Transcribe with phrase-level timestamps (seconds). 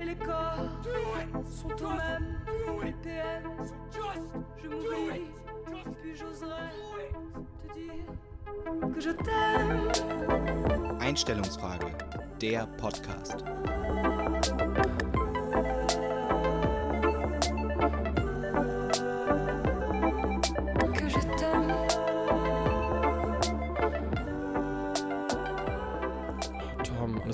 [0.00, 0.68] et les corps
[1.44, 2.38] sont au même
[2.80, 3.42] BPM.
[4.62, 5.30] Je m'oublie,
[6.00, 6.70] puis j'oserais
[7.68, 9.90] te dire que je t'aime.
[11.00, 11.80] Einstellungsfrage,
[12.40, 13.44] der Podcast.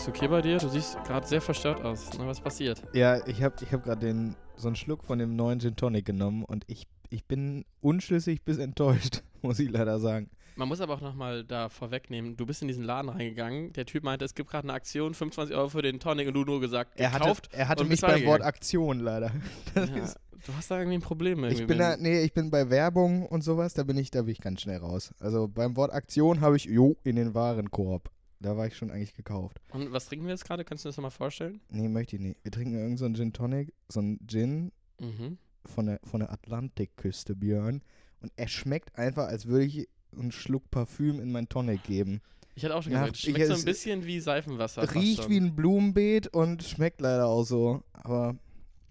[0.08, 0.58] Alles okay bei dir?
[0.58, 2.12] Du siehst gerade sehr verstört aus.
[2.18, 2.82] Ne, was passiert?
[2.92, 6.04] Ja, ich habe ich hab gerade den so einen Schluck von dem neuen Gin Tonic
[6.04, 10.30] genommen und ich, ich bin unschlüssig bis enttäuscht, muss ich leider sagen.
[10.56, 14.02] Man muss aber auch nochmal da vorwegnehmen, du bist in diesen Laden reingegangen, der Typ
[14.02, 16.98] meinte, es gibt gerade eine Aktion, 25 Euro für den Tonic und du nur gesagt,
[16.98, 17.48] Er hatte, gekauft.
[17.52, 18.42] er hatte mich beim Wort.
[18.42, 19.30] Aktion leider.
[19.74, 21.60] Das Ja, ist, du hast da irgendwie ein Problem irgendwie.
[21.62, 24.32] ich bin da, nee, ich bin bei Werbung und sowas, da bin ich, da bin
[24.32, 25.14] ich ganz schnell raus.
[25.20, 28.10] Also beim Wort Aktion habe ich, jo, in den Warenkorb.
[28.40, 29.60] Da war ich schon eigentlich gekauft.
[29.70, 30.64] Und was trinken wir jetzt gerade?
[30.64, 31.60] Kannst du das nochmal vorstellen?
[31.70, 32.38] Nee, möchte ich nicht.
[32.44, 35.38] Wir trinken irgend so einen Gin Tonic, so einen Gin Mhm.
[35.64, 37.82] von der, von der Atlantikküste, Björn.
[38.20, 42.20] Und er schmeckt einfach, als würde ich einen Schluck Parfüm in mein Tonic geben.
[42.54, 44.92] Ich hatte auch schon gesagt, schmeckt so ein bisschen wie Seifenwasser.
[44.94, 47.82] Riecht wie ein Blumenbeet und schmeckt leider auch so.
[47.92, 48.36] Aber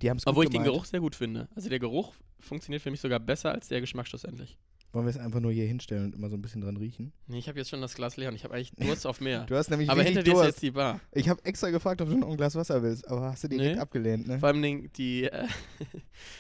[0.02, 0.64] die haben es gut Obwohl ich den.
[0.64, 1.50] Geruch sehr gut finde.
[1.56, 4.58] Also der Geruch funktioniert für mich sogar besser als der Geschmack schlussendlich.
[4.98, 7.14] Wollen wir es einfach nur hier hinstellen und immer so ein bisschen dran riechen?
[7.28, 9.44] Nee, ich habe jetzt schon das Glas leer und ich habe eigentlich Durst auf mehr.
[9.46, 11.00] Du hast nämlich Aber hinter dir ist jetzt die Bar.
[11.12, 13.76] Ich habe extra gefragt, ob du noch ein Glas Wasser willst, aber hast du direkt
[13.76, 13.80] Nee.
[13.80, 14.40] abgelehnt, ne?
[14.40, 15.44] Vor allem Dingen die, äh,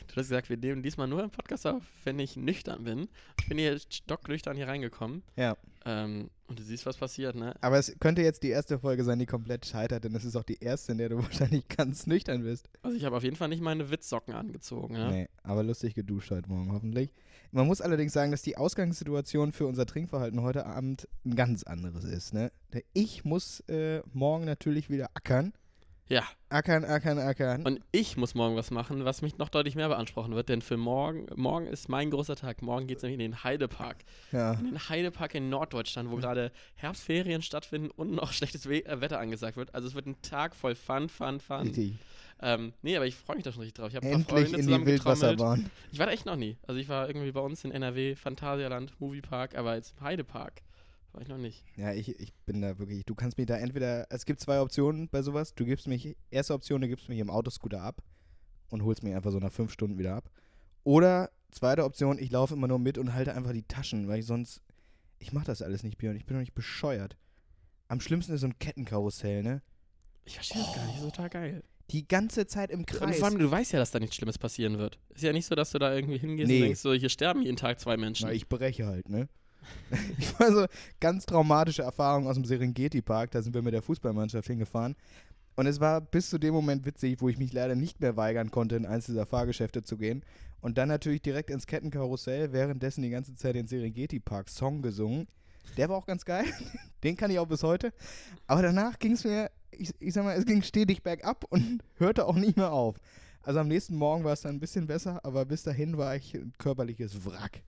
[0.07, 3.09] du hast gesagt, wir nehmen diesmal nur einen Podcast auf, wenn ich nüchtern bin.
[3.39, 5.21] Ich bin hier stocknüchtern hier reingekommen.
[5.35, 5.55] Ja.
[5.87, 7.55] Ähm, und du siehst, was passiert, ne?
[7.61, 10.43] Aber es könnte jetzt die erste Folge sein, die komplett scheitert, denn es ist auch
[10.43, 12.69] die erste, in der du wahrscheinlich ganz nüchtern bist.
[12.81, 15.09] Also ich habe auf jeden Fall nicht meine Witzsocken angezogen, ja?
[15.09, 17.09] Nee, aber lustig geduscht heute Morgen, hoffentlich.
[17.51, 22.03] Man muss allerdings sagen, dass die Ausgangssituation für unser Trinkverhalten heute Abend ein ganz anderes
[22.03, 22.51] ist, ne?
[22.91, 25.53] Ich muss äh, morgen natürlich wieder ackern.
[26.09, 26.23] Ja.
[26.49, 27.63] Ackern, ackern, ackern.
[27.63, 30.77] Und ich muss morgen was machen, was mich noch deutlich mehr beanspruchen wird, denn für
[30.77, 32.61] morgen, morgen ist mein großer Tag.
[32.61, 33.97] Morgen geht es nämlich in den Heidepark.
[34.31, 34.53] ja.
[34.53, 39.19] In den Heidepark in Norddeutschland, wo gerade Herbstferien stattfinden und noch schlechtes We äh, Wetter
[39.19, 39.75] angesagt wird.
[39.75, 41.67] Also es wird ein Tag voll Fun, Fun, Fun.
[41.67, 41.95] Richtig.
[42.39, 43.89] Ähm, nee, aber ich freue mich da schon richtig drauf.
[43.89, 44.85] Ich habe ein paar Freunde in die.
[44.85, 45.69] Wildwasserbahn.
[45.91, 46.55] Ich war da echt noch nie.
[46.67, 50.61] Also ich war irgendwie bei uns in NRW, Phantasialand, Moviepark, aber jetzt im Heidepark
[51.13, 51.63] war ich noch nicht.
[51.75, 55.09] Ja, ich, ich bin da wirklich, du kannst mich da entweder, es gibt zwei Optionen
[55.09, 55.53] bei sowas.
[55.55, 58.01] Du gibst mich, erste Option, du gibst mich im Autoscooter ab
[58.69, 60.29] und holst mich einfach so nach fünf Stunden wieder ab.
[60.83, 64.25] Oder zweite Option, ich laufe immer nur mit und halte einfach die Taschen, weil ich
[64.25, 64.61] sonst,
[65.19, 67.17] ich mach das alles nicht, Björn, ich bin doch nicht bescheuert.
[67.87, 69.61] Am schlimmsten ist so ein Kettenkarussell, ne?
[70.25, 71.63] Ich verstehe das gar nicht, das ist total geil.
[71.91, 73.17] Die ganze Zeit im Und Kreis.
[73.17, 74.99] vor allem, du weißt ja, dass da nichts Schlimmes passieren wird.
[75.15, 76.57] Ist ja nicht so, dass du da irgendwie hingehst Nee.
[76.57, 78.27] und denkst, so, hier sterben jeden Tag zwei Menschen.
[78.27, 79.29] Na, ich breche halt, ne?
[80.17, 80.65] ich war so
[80.99, 83.31] ganz traumatische Erfahrung aus dem Serengeti-Park.
[83.31, 84.95] Da sind wir mit der Fußballmannschaft hingefahren.
[85.55, 88.51] Und es war bis zu dem Moment witzig, wo ich mich leider nicht mehr weigern
[88.51, 90.23] konnte, in eins dieser Fahrgeschäfte zu gehen.
[90.61, 95.27] Und dann natürlich direkt ins Kettenkarussell, währenddessen die ganze Zeit den Serengeti-Park-Song gesungen.
[95.75, 96.45] Der war auch ganz geil.
[97.03, 97.93] Den kann ich auch bis heute.
[98.45, 102.25] Aber danach ging es mir, ich, ich sag mal, es ging stetig bergab und hörte
[102.25, 102.97] auch nicht mehr auf.
[103.41, 106.33] Also am nächsten Morgen war es dann ein bisschen besser, aber bis dahin war ich
[106.35, 107.61] ein körperliches Wrack.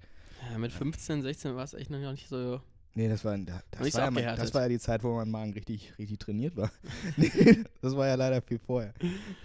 [0.51, 2.61] Ja, mit 15, 16 war es echt noch nicht so.
[2.95, 5.15] Nee, das war, da- das, so war ja, mein- das war ja die Zeit, wo
[5.15, 6.71] mein Magen richtig, richtig trainiert war.
[7.17, 8.93] nee, das war ja leider viel vorher.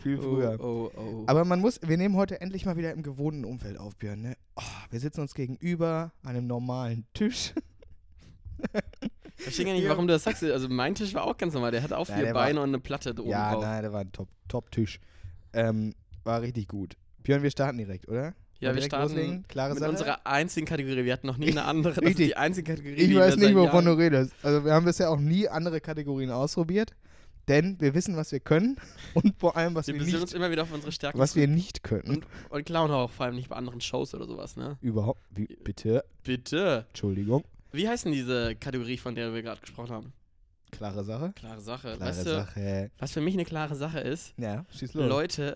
[0.03, 0.57] Viel früher.
[0.61, 1.25] Oh, oh, oh.
[1.27, 4.23] Aber man muss, wir nehmen heute endlich mal wieder im gewohnten Umfeld auf, Björn.
[4.23, 4.37] Ne?
[4.57, 7.53] Oh, wir sitzen uns gegenüber an einem normalen Tisch.
[9.37, 10.43] ich verstehe gar nicht, warum du das sagst.
[10.43, 11.71] Also mein Tisch war auch ganz normal.
[11.71, 13.63] Der hatte auch Ja, vier der war- Beine und eine Platte oben ja, drauf.
[13.63, 15.01] nein, der war ein Top- Top-Tisch.
[15.53, 15.95] ähm,
[16.25, 16.97] war richtig gut.
[17.23, 18.35] Björn, wir starten direkt, oder?
[18.65, 19.45] Ja, wir starten loslegen?
[19.49, 19.91] Klare mit Sache?
[19.91, 21.05] unserer einzigen Kategorie.
[21.05, 21.95] Wir hatten noch nie eine andere.
[21.95, 22.27] Das ist Richtig.
[22.29, 24.33] die einzige Kategorie, Ich die weiß nicht, wovon du Jahren- redest.
[24.43, 26.91] Also wir haben bisher auch nie andere Kategorien ausprobiert,
[27.49, 28.77] denn wir wissen, was wir können
[29.15, 31.19] und vor allem, was Wir wir, besinnen uns nicht, immer wieder auf unsere Stärken.
[31.19, 32.09] was wir nicht können.
[32.09, 34.79] und, und klauen auch vor allem nicht bei anderen Shows oder sowas, ne?
[34.81, 36.87] Überhaupt, wie, bitte, Bitte.
[36.89, 40.13] Entschuldigung, Wie heißt denn diese Kategorie, von der wir gerade gesprochen haben?
[40.71, 41.33] klare Sache.
[41.37, 41.97] Klare Sache.
[41.97, 42.91] Klare weißt du, Sache.
[42.99, 44.35] was für mich eine klare Sache ist?
[44.39, 45.09] Ja, schieß los.
[45.09, 45.55] Leute,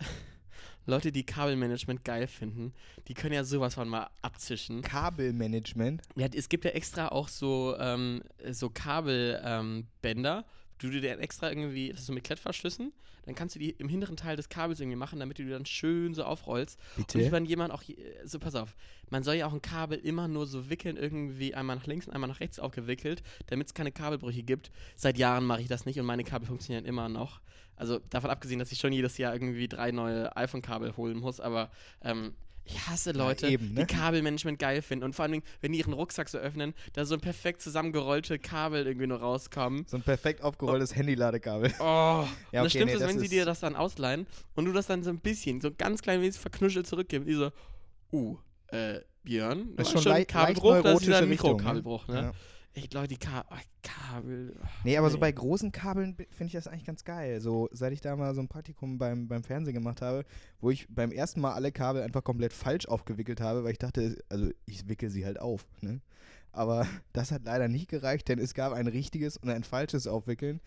[0.89, 2.73] Leute, die Kabelmanagement geil finden,
[3.09, 4.81] die können ja sowas von mal abzischen.
[4.81, 6.01] Kabelmanagement.
[6.17, 10.45] Ja, es gibt ja extra auch so, ähm, so Kabelbänder, ähm,
[10.79, 12.93] du dir dann extra irgendwie, das ist so mit Klettverschlüssen,
[13.27, 15.67] dann kannst du die im hinteren Teil des Kabels irgendwie machen, damit du die dann
[15.67, 16.79] schön so aufrollst.
[16.97, 17.33] Und ich Bitte.
[17.33, 17.83] wenn jemand auch,
[18.25, 18.75] so pass auf,
[19.11, 22.15] man soll ja auch ein Kabel immer nur so wickeln, irgendwie einmal nach links und
[22.15, 24.71] einmal nach rechts aufgewickelt, damit es keine Kabelbrüche gibt.
[24.97, 27.41] Seit Jahren mache ich das nicht und meine Kabel funktionieren immer noch.
[27.77, 31.71] Also davon abgesehen, dass ich schon jedes Jahr irgendwie drei neue iPhone-Kabel holen muss, aber
[32.03, 32.35] ähm,
[32.71, 33.87] Ich hasse Leute, eben, ne?
[33.87, 35.05] die Kabelmanagement geil finden.
[35.05, 38.87] Und vor allem, wenn die ihren Rucksack so öffnen, da so ein perfekt zusammengerollte Kabel
[38.87, 39.87] irgendwie nur rauskommen.
[39.89, 41.73] So ein perfekt aufgerolltes Handy-Ladekabel.
[41.81, 41.85] Oh.
[42.53, 44.27] Ja, und das okay, Schlimmste nee, ist, das wenn sie ist- dir das dann ausleihen
[44.55, 47.25] und du das dann so ein bisschen, so ganz klein wenig verknuschelt zurückgeben.
[47.27, 47.51] Die so,
[48.13, 48.37] uh,
[48.69, 51.27] äh, Björn, Das ist schon lei- Kabelbruch, das ist ein ne?
[51.27, 52.15] Mikrokabelbruch, ne?
[52.15, 52.33] Ja.
[52.79, 53.45] Echt, Leute, die Ka
[53.83, 54.55] Kabel.
[54.63, 55.21] ach, Nee, aber so nee.
[55.21, 57.41] bei großen Kabeln finde ich das eigentlich ganz geil.
[57.41, 60.25] So, seit ich da mal so ein Praktikum beim, beim Fernsehen gemacht habe,
[60.61, 64.19] wo ich beim ersten Mal alle Kabel einfach komplett falsch aufgewickelt habe, weil ich dachte,
[64.29, 65.67] also ich wickel sie halt auf.
[65.81, 66.01] Ne?
[66.53, 70.61] Aber das hat leider nicht gereicht, denn es gab ein richtiges und ein falsches Aufwickeln.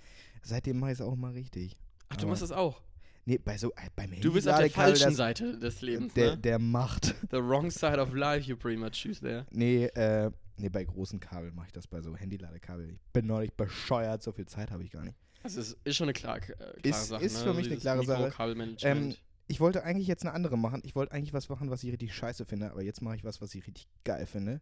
[0.44, 1.78] Seitdem mache ich es auch mal richtig.
[2.10, 2.82] Ach, du aber- machst das auch.
[3.24, 6.32] Nee, bei so, äh, beim Du bist auf der falschen das- Seite des Lebens, der,
[6.32, 6.38] ne?
[6.40, 7.14] der macht.
[7.30, 9.46] The wrong side of life you pretty much choose there.
[9.52, 12.90] Nee, äh, nee, bei großen Kabeln mache ich das bei so Handy-Ladekabel.
[12.94, 15.18] Ich bin neulich bescheuert, so viel Zeit habe ich gar nicht.
[15.44, 17.40] Also es ist schon eine klar, äh, klare Ist- Sache, ist ne?
[17.40, 18.22] für Also mich eine klare Sache.
[18.24, 19.22] Mikrokabelmanagement.
[19.48, 20.82] Ich wollte eigentlich jetzt eine andere machen.
[20.86, 23.42] Ich wollte eigentlich was machen, was ich richtig scheiße finde, aber jetzt mache ich was,
[23.42, 24.62] was ich richtig geil finde.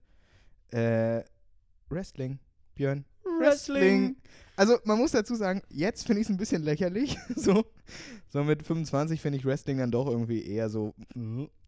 [0.71, 1.24] Äh,
[1.89, 2.39] Wrestling,
[2.75, 3.06] Björn.
[4.56, 7.18] Also, man muss dazu sagen, jetzt finde ich es ein bisschen lächerlich.
[7.35, 7.65] so,
[8.30, 10.94] so mit 25 finde ich Wrestling dann doch irgendwie eher so.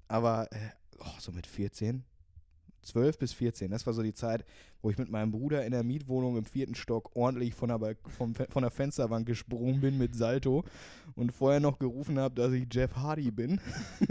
[0.07, 0.69] Aber äh,
[0.99, 2.03] oh, so mit 14,
[2.83, 4.43] 12 bis 14, das war so die Zeit,
[4.81, 8.33] wo ich mit meinem Bruder in der Mietwohnung im vierten Stock ordentlich von der, vom,
[8.33, 10.63] Fe- von der Fensterbank gesprungen bin mit Salto
[11.15, 13.59] und vorher noch gerufen habe, dass ich Jeff Hardy bin.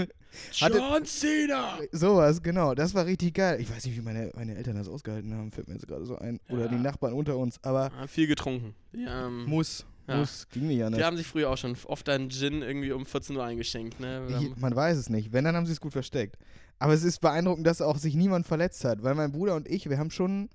[0.53, 1.79] John Cena!
[1.93, 2.75] Sowas, genau.
[2.75, 3.61] Das war richtig geil.
[3.61, 6.17] Ich weiß nicht, wie meine, meine Eltern das ausgehalten haben, fällt mir jetzt gerade so
[6.19, 6.39] ein.
[6.49, 6.69] Oder Ja.
[6.69, 7.59] die Nachbarn unter uns.
[7.63, 8.75] Aber Ah, viel getrunken.
[8.93, 10.19] Die, ähm, muss, Ja.
[10.19, 10.99] muss, ging nicht anders.
[10.99, 14.27] die haben sich früher auch schon oft einen Gin irgendwie um 14 Uhr eingeschenkt, ne?
[14.41, 15.33] Ich, man weiß es nicht.
[15.33, 16.37] Wenn, dann haben sie es gut versteckt.
[16.81, 19.89] Aber es ist beeindruckend, dass auch sich niemand verletzt hat, weil mein Bruder und ich,
[19.89, 20.49] wir haben schon,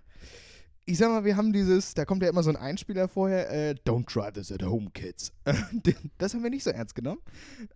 [0.84, 3.76] ich sag mal, wir haben dieses, da kommt ja immer so ein Einspieler vorher, äh,
[3.86, 5.32] Don't try this at home, kids.
[6.18, 7.22] Das haben wir nicht so ernst genommen.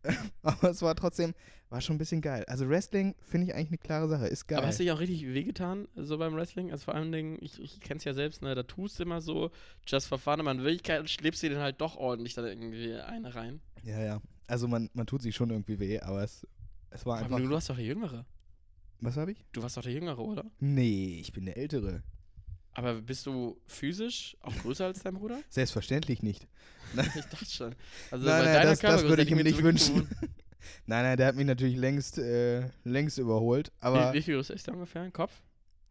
[0.42, 1.36] Aber es war trotzdem,
[1.70, 2.44] war schon ein bisschen geil.
[2.48, 4.58] Also Wrestling finde ich eigentlich eine klare Sache, ist geil.
[4.58, 6.72] Aber hast du dich auch richtig wehgetan, so beim Wrestling?
[6.72, 9.52] Also vor allen Dingen, ich, ich kenn's ja selbst, ne, da tust du immer so,
[9.86, 13.36] just for fun, aber in Wirklichkeit schläbst du den halt doch ordentlich da irgendwie eine
[13.36, 13.62] rein.
[13.84, 14.22] ja, ja.
[14.48, 16.48] Also man, man tut sich schon irgendwie weh, aber es,
[16.90, 17.36] es war einfach.
[17.36, 18.26] allem, du warst doch der Jüngere.
[19.02, 19.46] Was habe ich?
[19.52, 20.46] Du warst doch der Jüngere, oder?
[20.60, 22.04] Nee, ich bin der Ältere.
[22.74, 25.42] Aber bist du physisch auch größer als dein Bruder?
[25.50, 26.48] Selbstverständlich nicht.
[27.16, 27.76] Ich dachte schon.
[28.12, 30.08] Also Nein, bei nein, das- das würde ich ihm mir nicht wünschen.
[30.86, 33.72] Nein, nein, der hat mich natürlich längst, äh, längst überholt.
[33.80, 34.12] Aber.
[34.14, 35.04] Wie, wie viel größer ist der ungefähr?
[35.04, 35.42] Ein Kopf?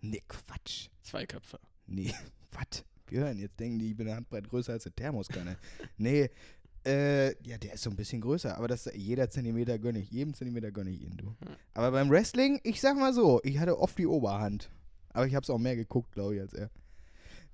[0.02, 0.88] Nee, Quatsch.
[1.02, 1.58] Zwei Köpfe.
[1.87, 2.12] Nee,
[2.52, 2.84] was?
[3.06, 5.56] Björn, jetzt denken die, ich bin eine Handbreit größer als eine Thermoskanne.
[5.96, 6.28] nee,
[6.88, 10.35] äh, ja, der ist so ein bisschen größer, aber das jeder Zentimeter gönne ich, jedem
[10.35, 11.26] Zentimeter gönne ich ihn, du.
[11.26, 11.56] Hm.
[11.75, 14.70] Aber beim Wrestling, ich sag mal so, ich hatte oft die Oberhand.
[15.11, 16.70] Aber ich hab's auch mehr geguckt, glaube ich, als er.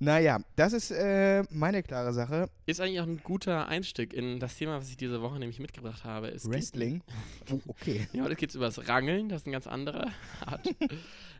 [0.01, 2.51] Naja, das ist äh, meine klare Sache.
[2.67, 6.05] Ist eigentlich auch ein guter Einstieg in das Thema, was ich diese Woche nämlich mitgebracht
[6.05, 6.29] habe.
[6.29, 7.03] Es Wrestling.
[7.51, 8.07] Oh, okay.
[8.13, 10.11] Ja, heute geht es über das Rangeln, das ist eine ganz andere
[10.45, 10.69] Art.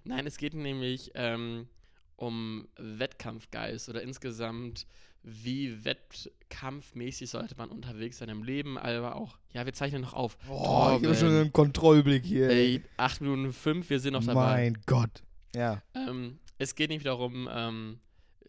[0.05, 1.69] Nein, es geht nämlich ähm,
[2.17, 4.87] um Wettkampfgeist oder insgesamt,
[5.25, 10.37] wie wettkampfmäßig sollte man unterwegs sein im Leben, aber auch, ja, wir zeichnen noch auf.
[10.49, 12.51] Oh, ich habe schon einen Kontrollblick hier.
[12.51, 14.57] Ey, 8 Minuten 5, wir sind noch dabei.
[14.57, 15.23] mein Gott.
[15.55, 15.83] Ja.
[15.95, 18.01] Ähm, es geht nicht darum, ähm,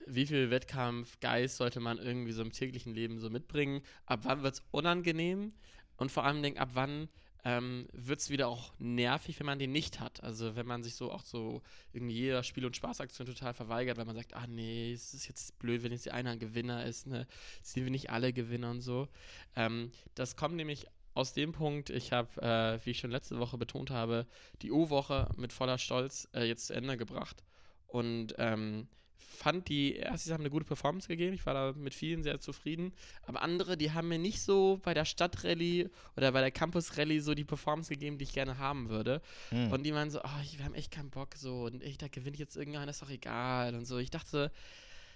[0.06, 4.56] wie viel Wettkampfgeist sollte man irgendwie so im täglichen Leben so mitbringen, ab wann wird
[4.56, 5.54] es unangenehm
[5.96, 7.08] und vor allem denk, ab wann
[7.46, 10.24] ähm, wird es wieder auch nervig, wenn man den nicht hat.
[10.24, 11.62] Also wenn man sich so auch so
[11.94, 15.58] irgendwie jeder Spiel- und Spaßaktion total verweigert, weil man sagt, ah nee, es ist jetzt
[15.60, 17.28] blöd, wenn jetzt einer ein Gewinner ist, ne?
[17.62, 19.08] Sind wir nicht alle Gewinner und so.
[19.56, 23.60] Ähm, das kommt nämlich aus dem Punkt, ich habe, äh, wie ich schon letzte Woche
[23.60, 24.26] betont habe,
[24.64, 27.44] die O-Woche mit voller Stolz äh, jetzt zu Ende gebracht.
[27.88, 31.94] Und ähm, fand die, erst, sie haben eine gute Performance gegeben, ich war da mit
[31.94, 32.94] vielen sehr zufrieden,
[33.24, 37.34] aber andere, die haben mir nicht so bei der Stadtrallye oder bei der Campus-Rallye so
[37.34, 39.22] die Performance gegeben, die ich gerne haben würde.
[39.50, 39.72] Hm.
[39.72, 42.08] Und die meinen so, oh, ich, wir haben echt keinen Bock so und ich, da
[42.08, 43.98] gewinnt jetzt irgendeiner, ist doch egal und so.
[43.98, 44.52] Ich dachte,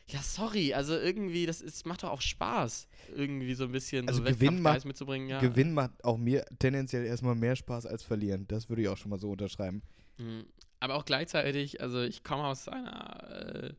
[0.07, 4.23] ja, sorry, also irgendwie, das ist, macht doch auch Spaß, irgendwie so ein bisschen Also
[4.23, 5.29] so Gewinn macht- mitzubringen.
[5.29, 5.39] Ja.
[5.39, 8.47] Gewinn macht auch mir tendenziell erstmal mehr Spaß als verlieren.
[8.47, 9.81] Das würde ich auch schon mal so unterschreiben.
[10.17, 10.45] Mhm.
[10.79, 13.73] Aber auch gleichzeitig, also ich komme aus einer äh,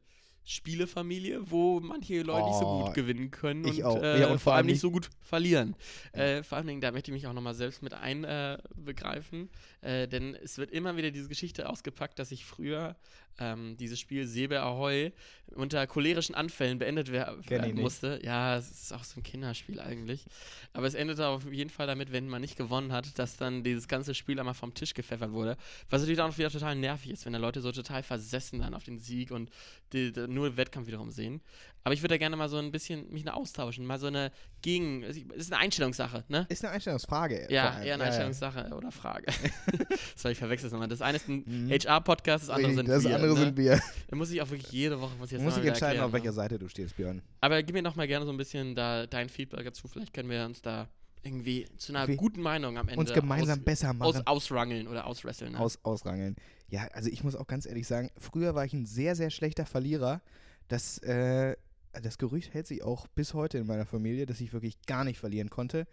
[0.51, 4.03] Spielefamilie, wo manche Leute nicht so Oh, gut gewinnen können und.
[4.03, 5.77] Äh, Ja, und vor allem nicht so gut verlieren.
[6.13, 9.49] Äh, vor allem, da möchte ich mich auch nochmal selbst mit einbegreifen,
[9.83, 12.97] äh, äh, denn es wird immer wieder diese Geschichte ausgepackt, dass ich früher
[13.39, 15.13] ähm, dieses Spiel Sebe Ahoy
[15.57, 18.21] unter cholerischen Anfällen beendet werden musste.
[18.23, 20.25] Ja, es ist auch so ein Kinderspiel eigentlich.
[20.73, 23.89] Aber es endete auf jeden Fall damit, wenn man nicht gewonnen hat, dass dann dieses
[23.89, 25.57] ganze Spiel einmal vom Tisch gepfeffert wurde.
[25.89, 28.85] Was natürlich auch wieder total nervig ist, wenn da Leute so total versessen dann auf
[28.85, 29.51] den Sieg und
[29.93, 31.41] die, die, nur Wettkampf wiederum sehen.
[31.83, 34.31] Aber ich würde da gerne mal so ein bisschen mich austauschen, mal so eine
[34.63, 35.03] Gegen.
[35.03, 36.47] Es ist eine Einstellungssache, ne?
[36.51, 37.47] Ist eine Einstellungsfrage.
[37.51, 38.05] Ja, eher eine.
[38.05, 39.33] Einstellungssache oder Frage.
[40.15, 40.89] Sorry, ich verwechsel es nochmal.
[40.89, 41.71] Das eine ist ein Mhm.
[41.71, 43.11] HR-Podcast, das andere sind das wir.
[43.23, 43.45] Andere ne?
[43.47, 43.81] sind wir.
[44.09, 46.13] Da muss ich auch wirklich jede Woche, muss ich jetzt dich mal entscheiden, erklären, auf
[46.13, 46.33] welcher ne?
[46.33, 47.23] Seite du stehst, Björn.
[47.41, 49.89] Aber gib mir noch mal gerne so ein bisschen da dein Feedback dazu.
[49.89, 50.89] Vielleicht können wir uns da
[51.23, 54.17] irgendwie zu einer Wir- guten Meinung am Ende Uns gemeinsam aus, besser machen.
[54.17, 55.53] aus, ausrangeln oder auswresteln.
[55.53, 55.61] Ne?
[55.61, 56.37] aus, ausrangeln.
[56.69, 59.67] Ja, also ich muss auch ganz ehrlich sagen, früher war ich ein sehr, sehr schlechter
[59.67, 60.23] Verlierer.
[60.69, 61.57] Das, äh,
[61.93, 65.19] das Gerücht hält sich auch bis heute in meiner Familie, dass ich wirklich gar nicht
[65.19, 65.87] verlieren konnte.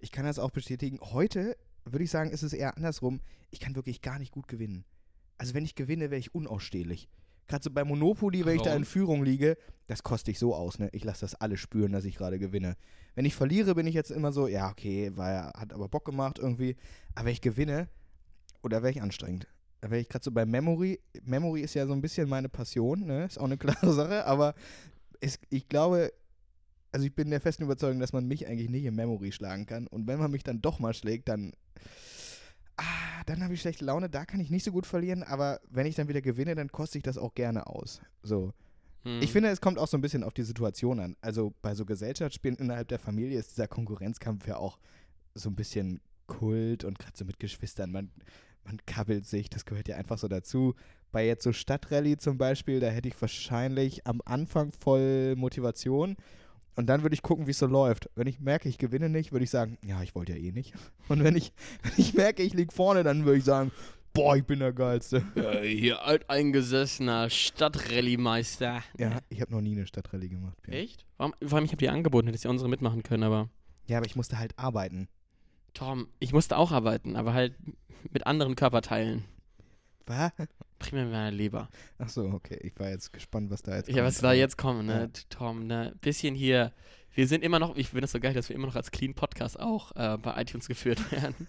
[0.00, 0.98] Ich kann das auch bestätigen.
[1.00, 3.20] Heute würde ich sagen, ist es eher andersrum.
[3.50, 4.84] Ich kann wirklich gar nicht gut gewinnen.
[5.38, 7.08] Also wenn ich gewinne, wäre ich unausstehlich.
[7.46, 10.78] Gerade so bei Monopoly, wenn ich da in Führung liege, das koste ich so aus,
[10.78, 10.88] ne?
[10.92, 12.76] Ich lasse das alle spüren, dass ich gerade gewinne.
[13.14, 16.04] Wenn ich verliere, bin ich jetzt immer so, ja, okay, war, ja- hat aber Bock
[16.06, 16.76] gemacht irgendwie.
[17.14, 17.88] Aber wenn ich gewinne,
[18.62, 19.46] oder wäre ich anstrengend.
[19.82, 20.98] Da wäre ich gerade so bei Memory.
[21.22, 23.26] Memory ist ja so ein bisschen meine Passion, ne?
[23.26, 24.54] Ist auch eine klare Sache, aber
[25.20, 26.12] es, ich glaube,
[26.92, 29.86] also ich bin der festen Überzeugung, dass man mich eigentlich nicht in Memory schlagen kann.
[29.88, 31.52] Und wenn man mich dann doch mal schlägt, dann.
[32.76, 35.86] Ah, dann habe ich schlechte Laune, da kann ich nicht so gut verlieren, aber wenn
[35.86, 38.00] ich dann wieder gewinne, dann koste ich das auch gerne aus.
[38.22, 38.52] So.
[39.04, 39.20] Hm.
[39.22, 41.16] Ich finde, es kommt auch so ein bisschen auf die Situation an.
[41.20, 44.78] Also bei so Gesellschaftsspielen innerhalb der Familie ist dieser Konkurrenzkampf ja auch
[45.34, 48.10] so ein bisschen Kult und gerade so mit Geschwistern, man,
[48.64, 50.74] man kabbelt sich, das gehört ja einfach so dazu.
[51.12, 56.16] Bei jetzt so Stadtrallye zum Beispiel, da hätte ich wahrscheinlich am Anfang voll Motivation
[56.76, 58.10] und dann würde ich gucken, wie es so läuft.
[58.14, 60.74] Wenn ich merke, ich gewinne nicht, würde ich sagen, ja, ich wollte ja eh nicht.
[61.08, 61.52] Und wenn ich,
[61.82, 63.70] wenn ich merke, ich liege vorne, dann würde ich sagen,
[64.12, 65.22] boah, ich bin der Geilste.
[65.34, 68.82] Ja, hier alteingesessener Stadtrallye-Meister.
[68.98, 70.60] Ja, ich habe noch nie eine Stadtrallye gemacht.
[70.62, 70.78] Björn.
[70.78, 71.04] Echt?
[71.16, 73.48] Warum, vor allem, ich habe dir angeboten, hättest ja unsere mitmachen können, aber.
[73.86, 75.08] Ja, aber ich musste halt arbeiten.
[75.74, 77.54] Tom, ich musste auch arbeiten, aber halt
[78.12, 79.24] mit anderen Körperteilen.
[80.06, 80.32] Was?
[80.78, 81.68] Primär mit meiner Leber.
[81.98, 82.58] Ach so, okay.
[82.62, 84.06] Ich war jetzt gespannt, was da jetzt Ja, kommt.
[84.06, 85.20] was da jetzt kommt, ne, Ja.
[85.30, 86.72] Tom, ne, bisschen hier.
[87.16, 89.14] Wir sind immer noch, ich finde das so geil, dass wir immer noch als Clean
[89.14, 91.46] Podcast auch äh, bei iTunes geführt werden.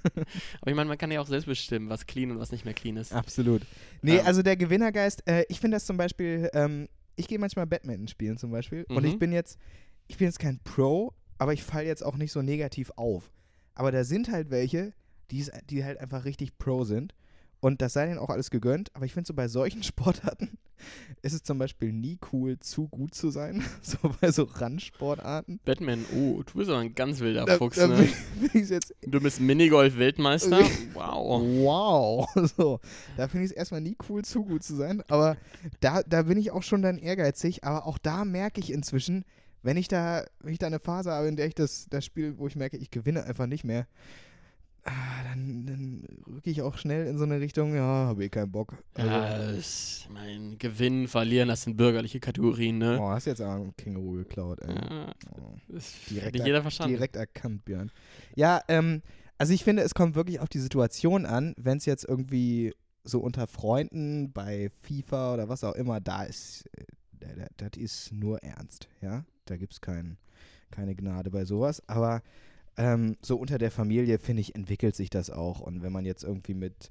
[0.62, 2.76] Aber ich meine, man kann ja auch selbst bestimmen, was clean und was nicht mehr
[2.76, 3.12] clean ist.
[3.14, 3.64] Absolut.
[4.04, 4.26] Nee, Ähm.
[4.28, 8.38] also der Gewinnergeist, äh, ich finde das zum Beispiel, ähm, ich gehe manchmal Badminton spielen
[8.38, 9.10] zum Beispiel und Mhm.
[9.10, 9.58] ich bin jetzt,
[10.08, 13.32] ich bin jetzt kein Pro, aber ich falle jetzt auch nicht so negativ auf.
[13.74, 14.94] Aber da sind halt welche,
[15.32, 17.16] die halt einfach richtig Pro sind.
[17.66, 18.92] Und das sei denen auch alles gegönnt.
[18.94, 20.60] Aber ich finde so bei solchen Sportarten
[21.24, 23.64] ist es zum Beispiel nie cool, zu gut zu sein.
[23.82, 25.60] So bei so Randsportarten.
[25.66, 28.08] Batman, oh, du bist aber ein ganz wilder Da, Fuchs, da ne?
[28.54, 30.60] bin bin Du bist Minigolf-Weltmeister?
[30.94, 31.42] Wow.
[31.42, 32.52] Wow.
[32.56, 32.80] So,
[33.18, 35.02] da finde ich es erstmal nie cool, zu gut zu sein.
[35.08, 35.36] Aber
[35.80, 37.64] da, da bin ich auch schon dann ehrgeizig.
[37.64, 39.26] Aber auch da merke ich inzwischen,
[39.64, 42.38] wenn ich da, wenn ich da eine Phase habe, in der ich das, das Spiel,
[42.38, 43.88] wo ich merke, ich gewinne einfach nicht mehr,
[44.86, 48.78] dann, dann rücke ich auch schnell in so eine Richtung, ja, habe ich keinen Bock.
[48.94, 53.00] Also, Ja, das, mein Gewinnen, Verlieren, das sind bürgerliche Kategorien, ne?
[53.02, 54.76] Oh, hast jetzt auch einen Känguru geklaut, ey.
[54.76, 55.56] Ja, Oh.
[55.70, 56.94] das Direkt jeder verstanden.
[56.96, 57.92] Direkt erkannt, Björn.
[58.36, 59.02] Ja, ähm,
[59.38, 62.74] also ich finde, es kommt wirklich auf die Situation an, wenn es jetzt irgendwie
[63.04, 66.84] so unter Freunden bei FIFA oder was auch immer da ist, äh,
[67.20, 69.26] da- da- das ist nur ernst, ja.
[69.46, 70.18] Da gibt es kein,
[70.72, 71.82] keine Gnade bei sowas.
[71.88, 72.22] Aber
[72.78, 75.60] ähm, so unter der Familie, finde ich, entwickelt sich das auch.
[75.60, 76.90] Und wenn man jetzt irgendwie mit,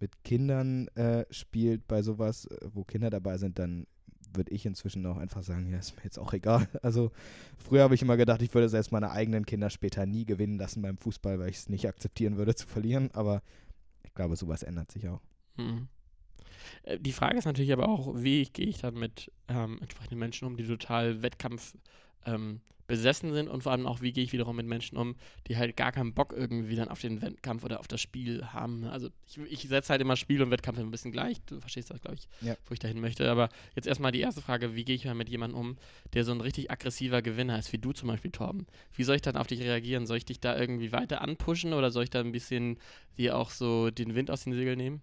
[0.00, 3.86] mit Kindern äh, spielt bei sowas, äh, wo Kinder dabei sind, dann
[4.34, 6.68] würde ich inzwischen auch einfach sagen, ja, ist mir jetzt auch egal.
[6.82, 7.10] Also
[7.56, 10.82] früher habe ich immer gedacht, ich würde selbst meine eigenen Kinder später nie gewinnen lassen
[10.82, 13.10] beim Fußball, weil ich es nicht akzeptieren würde zu verlieren.
[13.12, 13.42] Aber
[14.04, 15.20] ich glaube, sowas ändert sich auch.
[15.56, 15.88] Mhm.
[16.82, 20.46] Äh, Die Frage ist natürlich aber auch, wie gehe ich dann mit ähm, entsprechenden Menschen
[20.46, 21.74] um, die total Wettkampf
[22.24, 25.16] ähm, besessen sind und vor allem auch, wie gehe ich wiederum mit Menschen um,
[25.48, 28.80] die halt gar keinen Bock irgendwie dann auf den Wettkampf oder auf das Spiel haben.
[28.80, 28.92] ne?
[28.92, 31.40] Also ich, ich setze halt immer Spiel und Wettkampf ein bisschen gleich.
[31.46, 32.56] Du verstehst das, glaube ich, Ja.
[32.66, 33.28] wo ich dahin möchte.
[33.30, 35.76] Aber jetzt erstmal die erste Frage, wie gehe ich mal mit jemandem um,
[36.14, 38.66] der so ein richtig aggressiver Gewinner ist, wie du zum Beispiel, Torben?
[38.94, 40.06] Wie soll ich dann auf dich reagieren?
[40.06, 42.78] Soll ich dich da irgendwie weiter anpushen oder soll ich da ein bisschen
[43.18, 45.00] dir auch so den Wind aus den Segeln nehmen?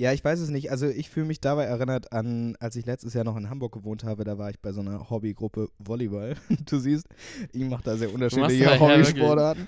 [0.00, 0.70] Ja, ich weiß es nicht.
[0.70, 4.02] Also ich fühle mich dabei erinnert an, als ich letztes Jahr noch in Hamburg gewohnt
[4.02, 6.36] habe, da war ich bei so einer Hobbygruppe Volleyball.
[6.64, 7.06] Du siehst,
[7.52, 9.66] ich mache da sehr unterschiedliche ja, Hobbysportarten.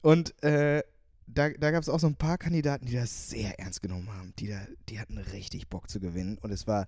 [0.00, 0.84] Und äh,
[1.26, 4.32] da, da gab es auch so ein paar Kandidaten, die das sehr ernst genommen haben.
[4.38, 6.38] Die, da, die hatten richtig Bock zu gewinnen.
[6.40, 6.86] Und es war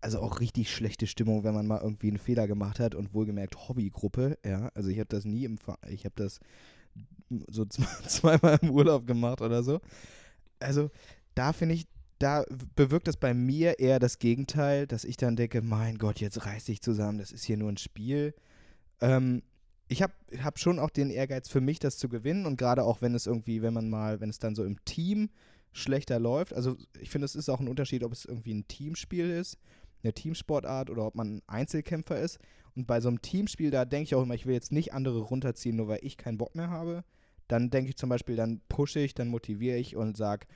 [0.00, 3.68] also auch richtig schlechte Stimmung, wenn man mal irgendwie einen Fehler gemacht hat und wohlgemerkt
[3.68, 4.36] Hobbygruppe.
[4.44, 6.40] Ja, also ich habe das nie im Ver ich habe das
[7.46, 9.80] so zwei- zweimal im Urlaub gemacht oder so.
[10.58, 10.90] Also
[11.36, 11.86] da finde ich,
[12.18, 12.44] da
[12.74, 16.64] bewirkt das bei mir eher das Gegenteil, dass ich dann denke, mein Gott, jetzt reiß
[16.64, 18.34] dich zusammen, das ist hier nur ein Spiel.
[19.00, 19.42] Ähm,
[19.88, 23.02] ich habe hab schon auch den Ehrgeiz für mich, das zu gewinnen und gerade auch
[23.02, 25.30] wenn es irgendwie, wenn man mal, wenn es dann so im Team
[25.72, 29.30] schlechter läuft, also ich finde, es ist auch ein Unterschied, ob es irgendwie ein Teamspiel
[29.30, 29.58] ist
[30.06, 32.38] eine Teamsportart oder ob man ein Einzelkämpfer ist.
[32.74, 35.20] Und bei so einem Teamspiel, da denke ich auch immer, ich will jetzt nicht andere
[35.20, 37.04] runterziehen, nur weil ich keinen Bock mehr habe.
[37.48, 40.46] Dann denke ich zum Beispiel, dann pushe ich, dann motiviere ich und sage,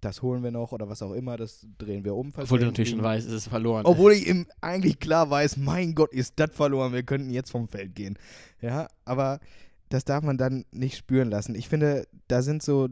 [0.00, 2.32] das holen wir noch oder was auch immer, das drehen wir um.
[2.36, 3.84] Obwohl du natürlich schon weißt, es ist verloren.
[3.86, 7.68] Obwohl ich ihm eigentlich klar weiß, mein Gott, ist das verloren, wir könnten jetzt vom
[7.68, 8.18] Feld gehen.
[8.60, 9.40] Ja, aber
[9.88, 11.54] das darf man dann nicht spüren lassen.
[11.54, 12.88] Ich finde, da sind so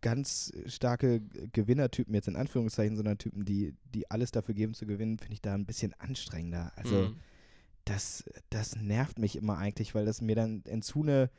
[0.00, 1.20] ganz starke
[1.52, 5.40] Gewinnertypen, jetzt in Anführungszeichen, sondern Typen, die, die alles dafür geben zu gewinnen, finde ich
[5.42, 6.70] da ein bisschen anstrengender.
[6.76, 7.16] Also Mhm.
[7.84, 11.30] das, das nervt mich immer eigentlich, weil das mir dann in zu eine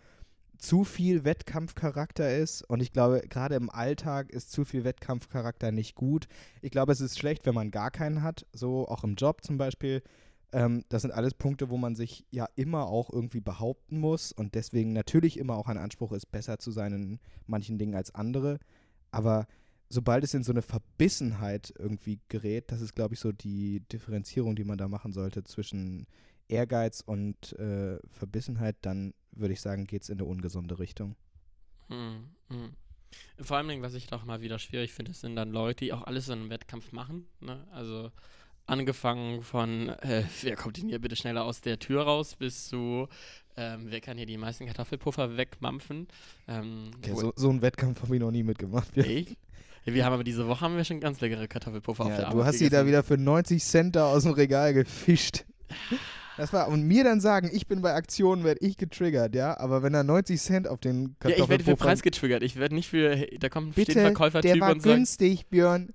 [0.59, 5.95] zu viel Wettkampfcharakter ist und ich glaube, gerade im Alltag ist zu viel Wettkampfcharakter nicht
[5.95, 6.27] gut.
[6.61, 9.57] Ich glaube, es ist schlecht, wenn man gar keinen hat, so auch im Job zum
[9.57, 10.03] Beispiel.
[10.51, 14.53] Ähm, das sind alles Punkte, wo man sich ja immer auch irgendwie behaupten muss und
[14.53, 18.59] deswegen natürlich immer auch ein Anspruch ist, besser zu sein in manchen Dingen als andere.
[19.11, 19.47] Aber
[19.89, 24.55] sobald es in so eine Verbissenheit irgendwie gerät, das ist, glaube ich, so die Differenzierung,
[24.55, 26.05] die man da machen sollte zwischen
[26.49, 31.15] Ehrgeiz und äh, Verbissenheit, dann würde ich sagen, geht es in eine ungesunde Richtung.
[31.87, 32.29] Mhm.
[32.49, 32.73] Mhm.
[33.41, 36.27] Vor allem, was ich doch mal wieder schwierig finde, sind dann Leute, die auch alles
[36.27, 37.25] in einem Wettkampf machen.
[37.39, 37.65] Ne?
[37.71, 38.11] Also
[38.65, 43.07] angefangen von, äh, wer kommt denn hier bitte schneller aus der Tür raus, bis zu,
[43.57, 46.07] ähm, wer kann hier die meisten Kartoffelpuffer wegmampfen.
[46.47, 48.95] Ähm, Okay, so, so einen Wettkampf habe ich noch nie mitgemacht.
[48.95, 49.03] Ja?
[49.03, 49.25] Ja,
[49.85, 52.39] Wir haben aber diese Woche haben wir schon ganz leckere Kartoffelpuffer auf der ja, Arbeit
[52.39, 55.45] du hast sie da wieder für 90 Cent da aus dem Regal gefischt.
[56.39, 59.83] Das war, und mir dann sagen, ich bin bei Aktionen, werde ich getriggert, ja, aber
[59.83, 62.43] wenn da 90 Cent auf den Ja, ich werde für Preis getriggert.
[62.43, 65.47] Ich werde nicht für, hey, da kommt ein Bitte, der Verkäufertyp war und sagt, günstig,
[65.47, 65.89] Björn.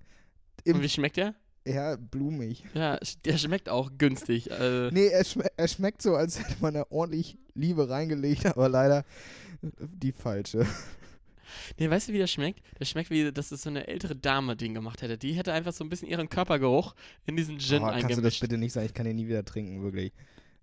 [0.65, 1.35] Im, und wie schmeckt der?
[1.67, 2.63] ja, blumig.
[2.75, 4.51] Ja, der schmeckt auch günstig.
[4.51, 8.69] Äh, Nee, er, schme er schmeckt so, als hätte man da ordentlich Liebe reingelegt, aber
[8.69, 9.05] leider
[9.63, 10.67] die falsche.
[11.79, 12.61] Nee, weißt du, wie der schmeckt?
[12.79, 15.17] Der schmeckt wie, dass es so eine ältere Dame den gemacht hätte.
[15.17, 16.95] Die hätte einfach so ein bisschen ihren Körpergeruch
[17.27, 18.41] in diesen Gin oh, kannst du das eingemischt.
[18.41, 18.87] bitte nicht sagen?
[18.87, 20.13] Ich kann den nie wieder trinken, wirklich.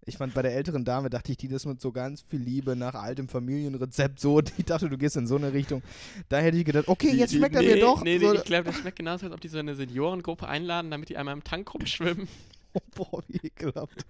[0.05, 2.75] Ich fand bei der älteren Dame, dachte ich, die das mit so ganz viel Liebe
[2.75, 4.39] nach altem Familienrezept so.
[4.57, 5.83] Ich dachte, du gehst in so eine Richtung.
[6.27, 8.03] Da hätte ich gedacht, okay, jetzt schmeckt er nee, mir doch.
[8.03, 10.89] Nee, nee, so, ich glaube, der schmeckt genauso, als ob die so eine Seniorengruppe einladen,
[10.89, 12.27] damit die einmal im Tank rumschwimmen.
[12.95, 14.05] boah, wie ekelhaft.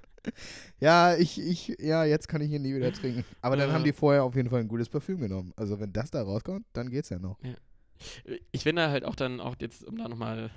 [0.80, 3.26] Ja, ich, ich, ja, jetzt kann ich ihn nie wieder trinken.
[3.42, 3.76] Aber dann Ja.
[3.76, 5.52] haben die vorher auf jeden Fall ein gutes Parfüm genommen.
[5.58, 7.38] Also wenn das da rauskommt, dann geht's ja noch.
[8.52, 10.50] Ich bin da halt auch dann auch jetzt, um da nochmal,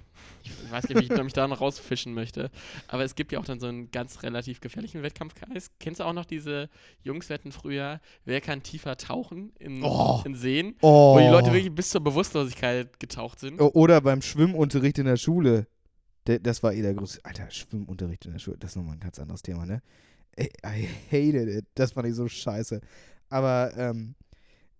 [0.42, 2.50] ich weiß nicht, wie ich mich da noch rausfischen möchte,
[2.88, 5.70] aber es gibt ja auch dann so einen ganz relativ gefährlichen Wettkampfkreis.
[5.80, 6.68] Kennst du auch noch diese
[7.02, 10.22] Jungswetten früher, wer kann tiefer tauchen in, Oh.
[10.24, 11.14] in Seen, Oh.
[11.16, 13.58] wo die Leute wirklich bis zur Bewusstlosigkeit getaucht sind?
[13.60, 15.66] Oder beim Schwimmunterricht in der Schule.
[16.24, 17.20] Das war eh der größte.
[17.24, 19.82] Alter, Schwimmunterricht in der Schule, das ist nochmal ein ganz anderes Thema, ne?
[20.40, 21.66] I, I hated it.
[21.74, 22.80] Das fand ich so scheiße.
[23.28, 24.14] Aber, ähm,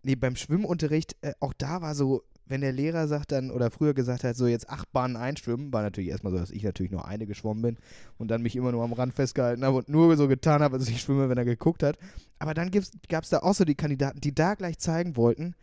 [0.03, 3.95] nee, beim Schwimmunterricht, äh, auch da war so, wenn der Lehrer sagt dann, oder früher
[3.95, 7.07] gesagt hat, so jetzt acht Bahnen einschwimmen, war natürlich erstmal so, dass ich natürlich nur
[7.07, 7.77] eine geschwommen bin
[8.19, 10.89] und dann mich immer nur am Rand festgehalten habe und nur so getan habe, als
[10.89, 11.99] ich schwimme, wenn er geguckt hat.
[12.39, 12.71] Aber dann
[13.09, 15.55] gab es da auch so die Kandidaten, die da gleich zeigen wollten,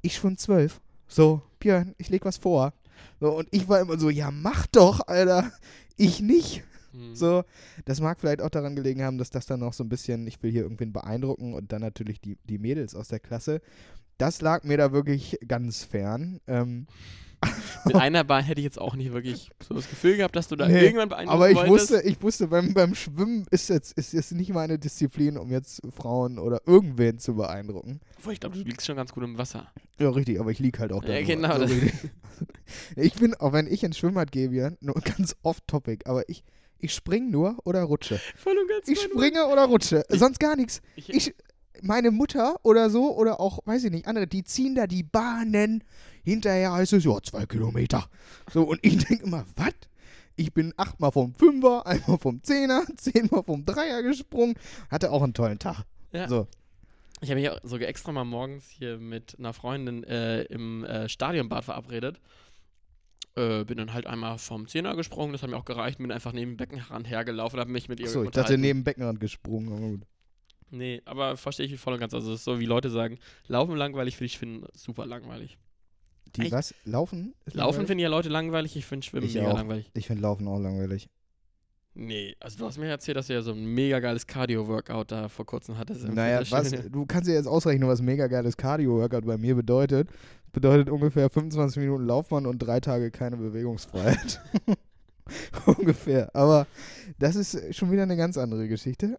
[0.00, 0.80] ich schwimme zwölf.
[1.08, 2.72] So, Björn, ich leg was vor.
[3.20, 5.52] So, und ich war immer so, ja, mach doch, Alter.
[5.96, 6.64] Ich nicht.
[6.92, 7.14] Hm.
[7.14, 7.44] So,
[7.84, 10.42] das mag vielleicht auch daran gelegen haben, dass das dann noch so ein bisschen, ich
[10.42, 13.60] will hier irgendwen beeindrucken und dann natürlich die, die Mädels aus der Klasse.
[14.18, 16.40] Das lag mir da wirklich ganz fern.
[16.46, 16.86] Ähm,
[17.84, 20.56] Mit einer Bahn hätte ich jetzt auch nicht wirklich so das Gefühl gehabt, dass du
[20.56, 21.90] da Nee, irgendwann beeindrucken aber ich wolltest.
[21.92, 25.82] wusste, ich wusste, beim, beim Schwimmen ist jetzt, ist jetzt nicht meine Disziplin, um jetzt
[25.94, 28.00] Frauen oder irgendwen zu beeindrucken.
[28.18, 29.70] Obwohl, ich glaube, du liegst schon ganz gut im Wasser.
[29.98, 31.12] Ja, richtig, aber ich lieg halt auch da.
[31.12, 31.92] Ja, genau, das- richtig.
[32.96, 36.42] ich bin, auch wenn ich ins Schwimmbad gehe, Björn, nur ganz off-topic, aber ich,
[36.78, 38.18] ich spring nur oder rutsche.
[38.36, 40.80] Voll und ganz Ich springe oder rutsche, sonst gar nichts.
[40.96, 41.34] Ich, Ich,
[41.82, 45.84] meine Mutter oder so, oder auch, weiß ich nicht, andere, die ziehen da die Bahnen.
[46.22, 48.08] Hinterher heißt es, ja, zwei Kilometer.
[48.52, 49.74] So, und ich denke immer, was?
[50.36, 54.54] Ich bin achtmal vom Fünfer, einmal vom Zehner, zehnmal vom Dreier gesprungen.
[54.90, 55.84] Hatte auch einen tollen Tag.
[56.12, 56.28] Ja.
[56.28, 56.46] So,
[57.22, 61.08] Ich habe mich auch sogar extra mal morgens hier mit einer Freundin äh, im äh,
[61.08, 62.20] Stadionbad verabredet.
[63.34, 66.32] Äh, bin dann halt einmal vom Zehner gesprungen, das hat mir auch gereicht, bin einfach
[66.32, 69.72] neben dem Beckenrand hergelaufen, habe mich mit ihr so ich dachte, neben Beckenrand gesprungen.
[69.72, 70.06] Aber gut.
[70.70, 72.12] Nee, aber verstehe ich voll und ganz.
[72.14, 75.58] Also es ist so, wie Leute sagen, Laufen langweilig, finde ich finden super langweilig.
[76.34, 76.52] Die Echt?
[76.52, 76.74] was?
[76.84, 77.34] Laufen?
[77.44, 79.56] Ist Laufen finden ja Leute langweilig, ich finde Schwimmen Ich mega auch.
[79.56, 79.90] langweilig.
[79.94, 81.08] Ich finde Laufen auch langweilig.
[81.98, 85.28] Nee, also du hast mir erzählt, dass du ja so ein mega geiles Cardio-Workout da
[85.30, 86.04] vor kurzem hattest.
[86.04, 90.10] im Naja, was, du kannst dir jetzt ausrechnen, was mega geiles Cardio-Workout bei mir bedeutet.
[90.52, 94.42] Bedeutet ungefähr 25 Minuten Laufbahn und drei Tage keine Bewegungsfreiheit.
[95.66, 96.34] ungefähr.
[96.34, 96.66] Aber
[97.18, 99.18] das ist schon wieder eine ganz andere Geschichte.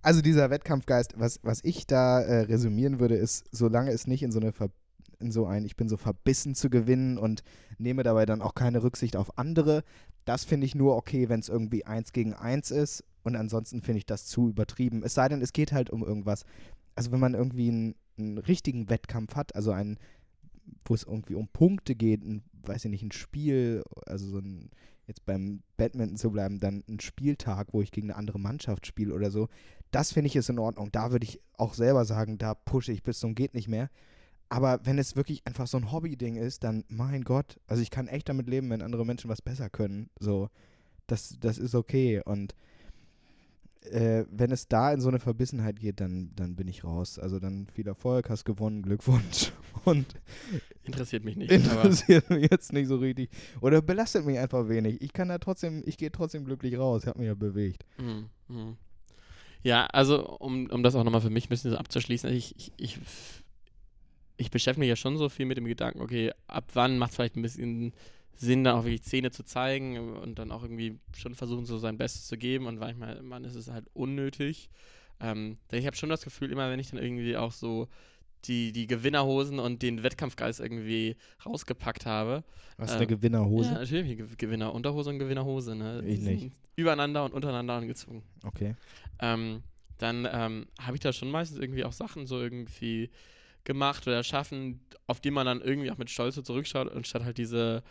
[0.00, 4.32] Also dieser Wettkampfgeist, was, was ich da äh, resümieren würde, ist, solange es nicht in
[4.32, 4.70] so eine Ver
[5.18, 7.44] in so ein, ich bin so verbissen zu gewinnen und
[7.78, 9.84] nehme dabei dann auch keine Rücksicht auf andere.
[10.24, 13.98] Das finde ich nur okay, wenn es irgendwie eins gegen eins ist und ansonsten finde
[13.98, 15.02] ich das zu übertrieben.
[15.04, 16.44] Es sei denn, es geht halt um irgendwas.
[16.96, 19.98] Also wenn man irgendwie einen, einen richtigen Wettkampf hat, also einen,
[20.84, 24.70] wo es irgendwie um Punkte geht, ein, weiß ich nicht, ein Spiel, also so ein,
[25.06, 29.14] jetzt beim Badminton zu bleiben, dann ein Spieltag, wo ich gegen eine andere Mannschaft spiele
[29.14, 29.48] oder so,
[29.90, 30.90] das finde ich ist in Ordnung.
[30.92, 33.90] Da würde ich auch selber sagen, da pushe ich bis zum geht nicht mehr.
[34.48, 38.06] Aber wenn es wirklich einfach so ein Hobby-Ding ist, dann, mein Gott, also ich kann
[38.06, 40.10] echt damit leben, wenn andere Menschen was besser können.
[40.18, 40.50] So,
[41.06, 42.20] das, das ist okay.
[42.24, 42.54] Und
[43.82, 47.18] äh, wenn es da in so eine Verbissenheit geht, dann, dann bin ich raus.
[47.18, 49.52] Also dann viel Erfolg, hast gewonnen, Glückwunsch.
[49.84, 50.06] Und
[50.84, 51.50] Interessiert mich nicht.
[51.50, 53.30] interessiert mich jetzt nicht so richtig.
[53.60, 55.00] Oder belastet mich einfach wenig.
[55.00, 57.02] Ich kann da trotzdem, ich gehe trotzdem glücklich raus.
[57.02, 57.84] Ich habe mich ja bewegt.
[57.98, 58.76] Mhm.
[59.62, 62.72] Ja, also um, um das auch nochmal für mich ein bisschen so abzuschließen, ich, ich,
[62.76, 62.98] ich,
[64.36, 67.16] ich beschäftige mich ja schon so viel mit dem Gedanken, okay, ab wann macht es
[67.16, 67.92] vielleicht ein bisschen
[68.34, 71.96] Sinn, da auch wirklich Zähne zu zeigen und dann auch irgendwie schon versuchen, so sein
[71.96, 74.68] Bestes zu geben und manchmal man ist es halt unnötig.
[75.20, 77.88] Ähm, denn ich habe schon das Gefühl, immer wenn ich dann irgendwie auch so
[78.44, 82.44] die, die Gewinnerhosen und den Wettkampfgeist irgendwie rausgepackt habe,
[82.76, 83.68] Was Ähm, eine Gewinnerhose?
[83.68, 86.02] ja, natürlich, Ge- Gewinnerunterhose und Gewinnerhose, ne?
[86.06, 86.50] Ich nicht.
[86.76, 88.22] Übereinander und untereinander angezogen.
[88.44, 88.74] Okay.
[89.20, 89.62] Ähm,
[89.98, 93.10] dann ähm, habe ich da schon meistens irgendwie auch Sachen so irgendwie
[93.64, 97.38] gemacht oder erschaffen, auf die man dann irgendwie auch mit Stolz so zurückschaut, anstatt halt
[97.38, 97.82] diese,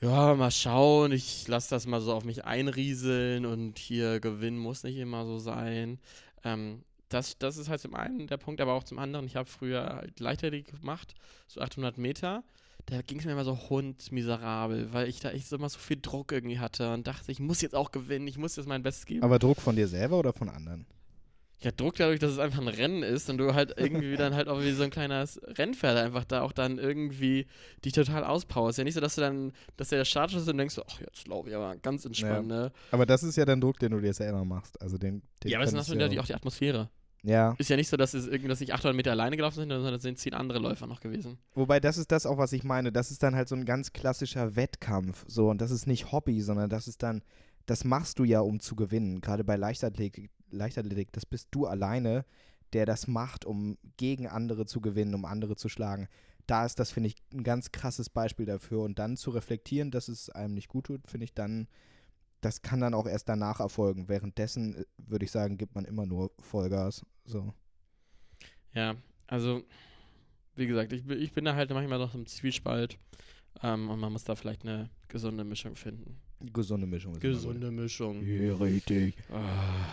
[0.00, 4.82] ja, mal schauen, ich lasse das mal so auf mich einrieseln und hier gewinnen muss
[4.82, 6.00] nicht immer so sein.
[6.44, 9.48] Ähm, das, das ist halt zum einen der Punkt, aber auch zum anderen, ich habe
[9.48, 11.14] früher halt Leichtathletik gemacht,
[11.46, 12.44] so 800 Meter.
[12.86, 15.98] Da ging es mir immer so hundmiserabel, weil ich da echt so immer so viel
[16.00, 19.06] Druck irgendwie hatte und dachte, ich muss jetzt auch gewinnen, ich muss jetzt mein Bestes
[19.06, 19.22] geben.
[19.22, 20.86] Aber Druck von dir selber oder von anderen?
[21.60, 24.48] Ja, Druck dadurch, dass es einfach ein Rennen ist und du halt irgendwie dann halt
[24.48, 27.46] auch wie so ein kleines Rennpferd einfach da auch dann irgendwie
[27.84, 28.78] dich total auspowerst.
[28.78, 31.50] Ja nicht so, dass du dann, dass der Start ist und denkst ach, jetzt laufe
[31.50, 32.72] ich aber ganz entspannt, ne?
[32.90, 34.80] Aber das ist ja der Druck, den du dir selber machst.
[34.82, 36.90] Also den, den Ja, aber das ist natürlich auch die Atmosphäre.
[37.24, 39.70] Ja, Ist ja nicht so, dass es irgendwie, dass ich 800 Meter alleine gelaufen sind,
[39.70, 41.38] sondern es sind zehn andere Läufer noch gewesen.
[41.54, 42.90] wobei das ist das auch, was ich meine.
[42.90, 45.24] Das ist dann halt so ein ganz klassischer Wettkampf.
[45.28, 47.22] So, und das ist nicht Hobby, sondern das ist dann,
[47.66, 49.20] das machst du ja, um zu gewinnen.
[49.20, 52.24] Gerade bei Leichtathletik, Leichtathletik, das bist du alleine,
[52.72, 56.08] der das macht, um gegen andere zu gewinnen, um andere zu schlagen.
[56.48, 58.80] Da ist das, finde ich, ein ganz krasses Beispiel dafür.
[58.80, 61.68] Und dann zu reflektieren, dass es einem nicht gut tut, finde ich dann,
[62.42, 64.08] das kann dann auch erst danach erfolgen.
[64.08, 67.02] Währenddessen, äh, würde ich sagen, gibt man immer nur Vollgas.
[67.24, 67.54] So.
[68.74, 68.94] Ja,
[69.26, 69.62] also,
[70.56, 72.98] wie gesagt, ich, bin- ich bin da halt manchmal noch im Zwiespalt
[73.62, 76.18] ähm, und man muss da vielleicht eine gesunde Mischung finden.
[76.52, 77.18] Gesunde Mischung.
[77.20, 78.22] Gesunde Mischung.
[78.26, 79.14] Ja, richtig.
[79.32, 79.44] Ah.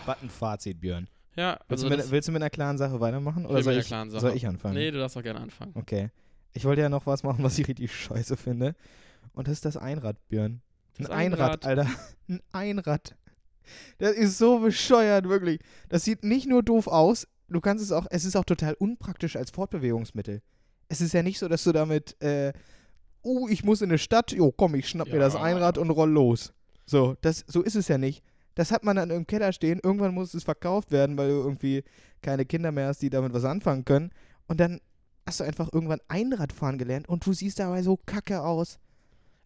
[0.06, 1.06] Was ein Fazit, Björn.
[1.36, 3.46] Ja, Willst, also du das, mit, willst du mit einer klaren Sache weitermachen?
[3.46, 4.74] Oder soll ich, soll ich anfangen?
[4.74, 5.72] nee, du darfst auch gerne anfangen.
[5.76, 6.10] Okay.
[6.52, 8.74] Ich wollte ja noch was machen, was ich richtig scheiße finde.
[9.32, 10.60] Und das ist das Einrad, Björn.
[11.06, 11.66] Ein Einrad, Einrad.
[11.66, 11.90] Alter.
[12.28, 13.16] Ein Einrad.
[13.98, 15.60] Das ist so bescheuert, wirklich.
[15.88, 19.36] Das sieht nicht nur doof aus, du kannst es auch, es ist auch total unpraktisch
[19.36, 20.42] als Fortbewegungsmittel.
[20.88, 22.52] Es ist ja nicht so, dass du damit, äh,
[23.22, 25.42] oh, ich muss in eine Stadt, jo, komm, ich schnapp mir das Ja.
[25.42, 26.52] Einrad und roll los.
[26.86, 28.24] So, das, so ist es ja nicht.
[28.56, 31.84] Das hat man dann im Keller stehen, irgendwann muss es verkauft werden, weil du irgendwie
[32.22, 34.10] keine Kinder mehr hast, die damit was anfangen können.
[34.48, 34.80] Und dann
[35.26, 38.78] hast du einfach irgendwann Einradfahren gelernt und du siehst dabei so kacke aus.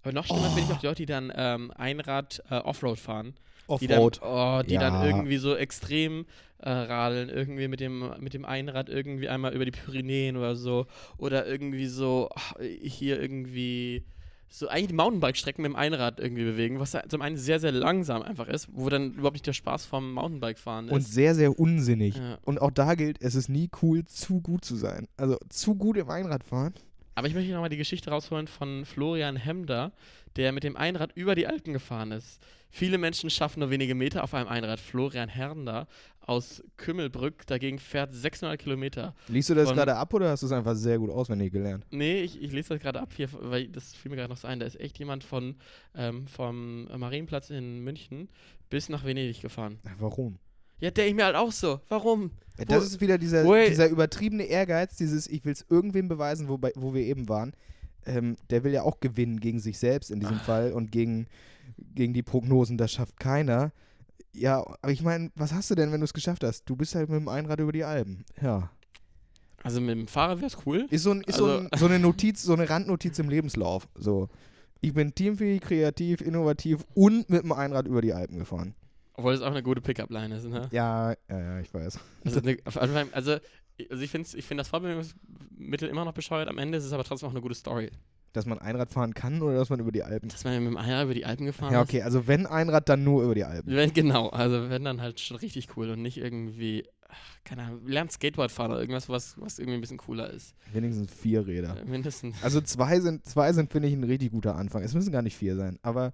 [0.04, 0.74] Aber noch schlimmer finde ich Oh.
[0.74, 3.34] auch die Leute, die dann ähm, Einrad äh, Offroad fahren.
[3.80, 4.20] Die dann, Offroad.
[4.22, 5.06] oh, die dann Ja.
[5.06, 6.26] irgendwie so extrem
[6.58, 10.86] äh, radeln, irgendwie mit dem, mit dem Einrad irgendwie einmal über die Pyrenäen oder so.
[11.16, 14.04] Oder irgendwie so ach, hier irgendwie
[14.50, 18.22] so eigentlich die Mountainbike-Strecken mit dem Einrad irgendwie bewegen, was zum einen sehr, sehr langsam
[18.22, 21.12] einfach ist, wo dann überhaupt nicht der Spaß vom Mountainbike-Fahren Und ist.
[21.12, 22.16] sehr, sehr unsinnig.
[22.16, 22.38] Ja.
[22.44, 25.08] Und auch da gilt, es ist nie cool, zu gut zu sein.
[25.16, 26.74] Also zu gut im Einradfahren.
[27.14, 29.92] Aber ich möchte nochmal die Geschichte rausholen von Florian Hemder,
[30.36, 32.40] der mit dem Einrad über die Alpen gefahren ist.
[32.70, 34.80] Viele Menschen schaffen nur wenige Meter auf einem Einrad.
[34.80, 35.86] Florian Hemder
[36.20, 39.14] aus Kümmelbrück dagegen fährt 600 Kilometer.
[39.28, 41.86] Liest du das gerade ab oder hast du es einfach sehr gut auswendig gelernt?
[41.90, 44.48] Nee, ich, ich lese das gerade ab hier, weil das fiel mir gerade noch so
[44.48, 44.58] ein.
[44.58, 45.54] Da ist echt jemand von
[45.94, 48.28] ähm, vom Marienplatz in München
[48.70, 49.78] bis nach Venedig gefahren.
[49.98, 50.38] Warum?
[50.80, 51.80] Ja, denke ich mir halt auch so.
[51.88, 52.30] Warum?
[52.58, 56.08] Ja, Wo- Das ist wieder dieser, wo- dieser übertriebene Ehrgeiz, dieses Ich will es irgendwem
[56.08, 57.52] beweisen, wo, bei, wo wir eben waren.
[58.06, 60.44] Ähm, der will ja auch gewinnen gegen sich selbst in diesem Ach.
[60.44, 61.26] Fall und gegen,
[61.94, 63.72] gegen die Prognosen, das schafft keiner.
[64.34, 66.64] Ja, aber ich meine, was hast du denn, wenn du es geschafft hast?
[66.68, 68.24] Du bist halt mit dem Einrad über die Alpen.
[68.42, 68.70] Ja.
[69.62, 70.86] Also mit dem Fahrrad wäre es cool.
[70.90, 73.88] Ist, so, ein, ist so, Also- ein, so eine Notiz, so eine Randnotiz im Lebenslauf.
[73.94, 74.28] So.
[74.82, 78.74] Ich bin teamfähig, kreativ, innovativ und mit dem Einrad über die Alpen gefahren.
[79.14, 80.68] Obwohl es auch eine gute Pickup-Line ist, ne?
[80.72, 81.98] Ja, ja, ja, ich weiß.
[82.24, 82.58] Also, eine,
[83.12, 83.38] also
[83.90, 87.04] also ich finde ich find das Fortbewegungsmittel immer noch bescheuert, am Ende ist es aber
[87.04, 87.90] trotzdem auch eine gute Story.
[88.32, 90.28] Dass man Einrad fahren kann oder dass man über die Alpen.
[90.28, 91.88] Dass man mit dem Eier über die Alpen gefahren Ja, ist.
[91.88, 93.74] okay, also wenn Einrad, dann nur über die Alpen.
[93.74, 97.86] Wenn, genau, also wenn dann halt schon richtig cool und nicht irgendwie, ach, keine Ahnung,
[97.86, 100.54] lernt Skateboard fahren oder irgendwas, was, was irgendwie ein bisschen cooler ist.
[100.72, 101.80] Wenigstens vier Räder.
[101.80, 102.42] Äh, Mindestens.
[102.42, 104.82] Also zwei sind, zwei sind finde ich, ein richtig guter Anfang.
[104.82, 106.10] Es müssen gar nicht vier sein, aber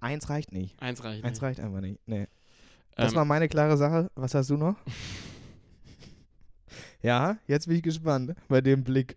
[0.00, 0.80] eins reicht nicht.
[0.82, 1.22] Eins reicht.
[1.24, 1.42] Eins nicht.
[1.42, 2.00] reicht einfach nicht.
[2.06, 2.26] Nee.
[3.00, 4.10] Das Ähm, war meine klare Sache.
[4.14, 4.76] Was hast du noch?
[7.02, 9.16] ja, jetzt bin ich gespannt bei dem Blick.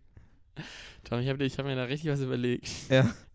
[1.04, 2.70] Tom, ich habe hab mir da richtig was überlegt.
[2.90, 3.14] Ja.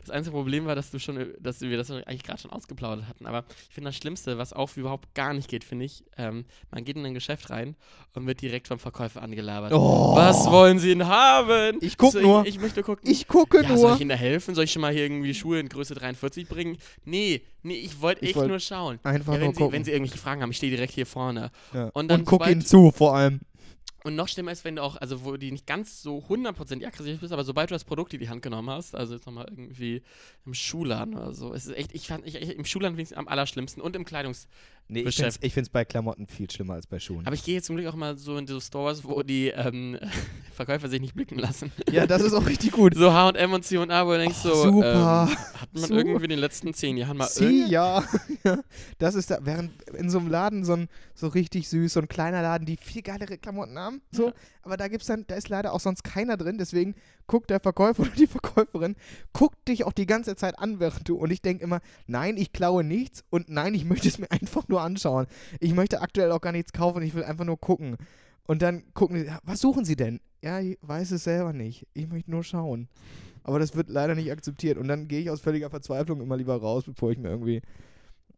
[0.00, 3.26] Das einzige Problem war, dass du schon, dass wir das eigentlich gerade schon ausgeplaudert hatten.
[3.26, 6.84] Aber ich finde das Schlimmste, was auch überhaupt gar nicht geht, finde ich, ähm, man
[6.84, 7.76] geht in ein Geschäft rein
[8.14, 9.72] und wird direkt vom Verkäufer angelabert.
[9.72, 10.14] Oh.
[10.16, 11.78] Was wollen Sie denn haben?
[11.80, 12.42] Ich guck so, nur.
[12.42, 13.10] Ich, ich möchte gucken.
[13.10, 13.94] Ich gucke ja, soll nur.
[13.94, 14.54] ich Ihnen da helfen?
[14.54, 16.76] Soll ich schon mal hier irgendwie Schuhe in Größe 43 bringen?
[17.04, 18.98] Nee, nee, ich wollte Ich echt wollt nur schauen.
[19.02, 19.72] Einfach Ja, nur wenn, Sie, gucken.
[19.72, 21.50] wenn Sie irgendwelche Fragen haben, ich stehe direkt hier vorne.
[21.74, 21.84] ja.
[21.86, 23.40] und Und, dann guck sobald- ihnen zu, vor allem.
[24.06, 27.18] Und noch schlimmer ist, wenn du auch, also wo die nicht ganz so 100% aggressiv
[27.18, 30.00] bist, aber sobald du das Produkt in die Hand genommen hast, also jetzt nochmal irgendwie
[30.44, 33.26] im Schuhladen oder so, es ist echt, ich fand, ich, ich, im Schuhladen ich am
[33.26, 34.46] allerschlimmsten und im Kleidungs...
[34.88, 37.26] Nee, ich finde es bei Klamotten viel schlimmer als bei Schuhen.
[37.26, 39.98] Aber ich gehe jetzt zum Glück auch mal so in so Stores, wo die ähm,
[40.52, 41.72] Verkäufer sich nicht blicken lassen.
[41.90, 42.94] ja, das ist auch richtig gut.
[42.94, 45.28] So H&M und C&A, wo du denkst Oh, so, super.
[45.30, 45.94] Ähm, hat man Super.
[45.96, 48.04] irgendwie in den letzten zehn Jahren mal Sie, irgend- ja.
[48.44, 48.62] Ja,
[48.98, 52.06] das ist da, während in so einem Laden so ein so richtig süß, so ein
[52.06, 54.34] kleiner Laden, die viel geilere Klamotten haben, so, Ja.
[54.62, 56.94] aber da gibt's dann, da ist leider auch sonst keiner drin, deswegen
[57.26, 58.96] guckt der Verkäufer oder die Verkäuferin,
[59.32, 62.52] guckt dich auch die ganze Zeit an, während du, und ich denke immer, nein, ich
[62.52, 65.26] klaue nichts und nein, ich möchte es mir einfach nur anschauen.
[65.60, 67.96] Ich möchte aktuell auch gar nichts kaufen, ich will einfach nur gucken.
[68.46, 70.20] Und dann gucken die, was suchen sie denn?
[70.42, 71.86] Ja, ich weiß es selber nicht.
[71.94, 72.88] Ich möchte nur schauen.
[73.42, 74.78] Aber das wird leider nicht akzeptiert.
[74.78, 77.62] Und dann gehe ich aus völliger Verzweiflung immer lieber raus, bevor ich mir irgendwie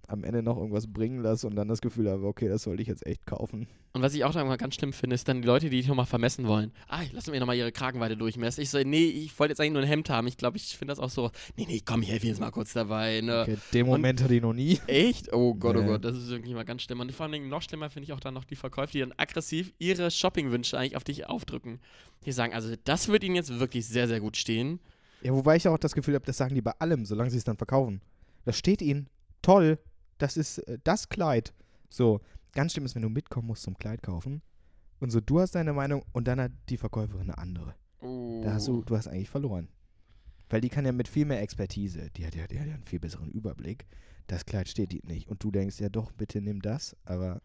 [0.08, 2.88] am Ende noch irgendwas bringen lasse und dann das Gefühl habe, okay, das sollte ich
[2.88, 3.68] jetzt echt kaufen.
[3.92, 6.06] Und was ich auch immer ganz schlimm finde, ist dann die Leute, die dich nochmal
[6.06, 6.72] vermessen wollen.
[6.88, 8.62] Ah, lassen wir nochmal ihre Kragenweite durchmessen.
[8.62, 10.26] Ich so, nee, ich wollte jetzt eigentlich nur ein Hemd haben.
[10.26, 12.72] Ich glaube, ich finde das auch so, nee, nee, komm, ich helfe jetzt mal kurz
[12.72, 13.20] dabei.
[13.20, 13.42] Ne?
[13.42, 14.80] Okay, den Moment hatte ich noch nie.
[14.86, 15.32] Echt?
[15.32, 15.86] Oh Gott, oh Nee.
[15.86, 17.00] Gott, das ist wirklich mal ganz schlimm.
[17.00, 19.72] Und vor allem noch schlimmer finde ich auch dann noch die Verkäufer, die dann aggressiv
[19.78, 21.80] ihre Shoppingwünsche eigentlich auf dich aufdrücken.
[22.24, 24.80] Die sagen, also das wird ihnen jetzt wirklich sehr, sehr gut stehen.
[25.22, 27.44] Ja, wobei ich auch das Gefühl habe, das sagen die bei allem, solange sie es
[27.44, 28.00] dann verkaufen.
[28.44, 29.08] Das steht ihnen.
[29.42, 29.78] Toll.
[30.18, 31.54] Das ist äh, das Kleid.
[31.88, 32.20] So,
[32.52, 34.42] ganz schlimm ist, wenn du mitkommen musst zum Kleid kaufen.
[35.00, 37.74] Und so, du hast deine Meinung und dann hat die Verkäuferin eine andere.
[38.00, 38.40] Oh.
[38.42, 39.68] Da hast du, du hast eigentlich verloren.
[40.50, 42.84] Weil die kann ja mit viel mehr Expertise, die hat ja, die hat ja einen
[42.84, 43.86] viel besseren Überblick.
[44.26, 45.28] Das Kleid steht dir nicht.
[45.28, 46.96] Und du denkst, ja doch, bitte nimm das.
[47.04, 47.42] Aber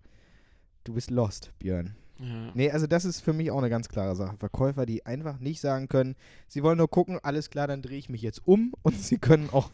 [0.84, 1.96] du bist lost, Björn.
[2.20, 2.52] Ja.
[2.54, 4.38] Nee, also das ist für mich auch eine ganz klare Sache.
[4.38, 6.16] Verkäufer, die einfach nicht sagen können,
[6.48, 9.50] sie wollen nur gucken, alles klar, dann drehe ich mich jetzt um und sie können
[9.52, 9.72] auch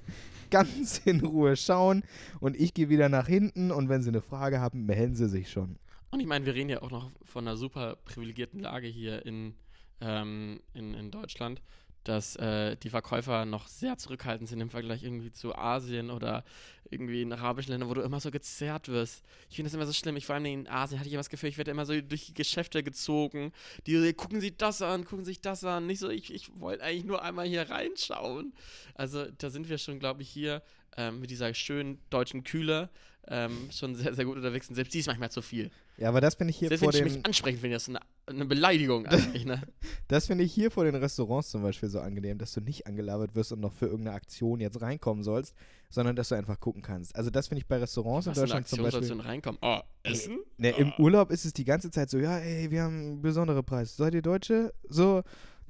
[0.50, 2.04] ganz in Ruhe schauen
[2.40, 5.52] und ich gehe wieder nach hinten und wenn sie eine Frage haben, melden sie sich
[5.52, 5.78] schon.
[6.12, 9.54] Und ich meine, wir reden ja auch noch von einer super privilegierten Lage hier in,
[10.02, 11.62] ähm, in, in Deutschland,
[12.04, 16.44] dass äh, die Verkäufer noch sehr zurückhaltend sind im Vergleich irgendwie zu Asien oder
[16.90, 19.24] irgendwie in arabischen Ländern, wo du immer so gezerrt wirst.
[19.50, 20.18] Ich finde das immer so schlimm.
[20.18, 22.28] Ich vor allem in Asien hatte ich immer das Gefühl, ich werde immer so durch
[22.28, 23.52] die Geschäfte gezogen.
[23.86, 25.86] Die so, gucken Sie das an, gucken sich das an.
[25.86, 28.54] Nicht so, ich, ich wollte eigentlich nur einmal hier reinschauen.
[28.96, 30.64] Also da sind wir schon, glaube ich, hier
[30.98, 32.90] ähm, mit dieser schönen deutschen Kühle
[33.28, 34.70] ähm, schon sehr, sehr gut unterwegs.
[34.70, 35.70] Und selbst die ist manchmal zu viel.
[35.98, 37.84] Ja, aber das finde ich hier Selbst vor wenn ich den, mich ansprechen finde, das
[37.84, 39.62] ist eine, eine Beleidigung eigentlich, ne?
[40.08, 43.36] das finde ich hier vor den Restaurants zum Beispiel so angenehm, dass du nicht angelabert
[43.36, 45.56] wirst und noch für irgendeine Aktion jetzt reinkommen sollst,
[45.90, 47.16] sondern dass du einfach gucken kannst.
[47.16, 49.18] Also das finde ich bei Restaurants in Was eine Deutschland zum Aktion sollst Beispiel.
[49.18, 49.60] du denn reinkommen?
[49.62, 50.40] Oh, Essen?
[50.58, 53.64] Ne, Im Urlaub ist es die ganze Zeit so, ja, ey, wir haben einen besonderen
[53.64, 53.98] Preis.
[53.98, 54.74] Seid ihr Deutsche?
[54.88, 55.24] So,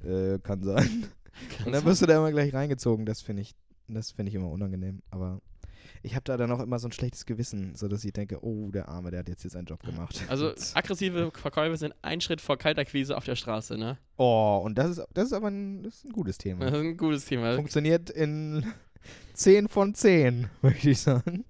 [0.04, 1.06] äh, kann sein.
[1.64, 3.06] Und dann wirst du da immer gleich reingezogen.
[3.06, 3.54] Das finde ich,
[3.88, 5.02] das finde ich immer unangenehm.
[5.10, 5.40] Aber
[6.02, 8.70] ich habe da dann auch immer so ein schlechtes Gewissen, so dass ich denke, oh,
[8.70, 10.22] der Arme, der hat jetzt hier seinen Job gemacht.
[10.28, 13.98] Also aggressive Verkäufer sind ein Schritt vor Kaltakquise auf der Straße, ne?
[14.16, 16.66] oh, und das ist, das ist aber ein, das ist ein gutes Das Thema.
[16.66, 17.54] ist ein gutes Thema.
[17.56, 18.64] Funktioniert in
[19.34, 21.44] 10 von 10, möchte ich sagen.